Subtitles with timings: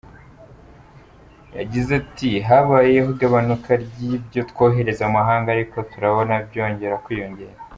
[1.57, 7.55] Yagize ati “Habayeho igabanuka ry’ibyo twohereza mu mahanga ariko turabona byongera kwiyongera.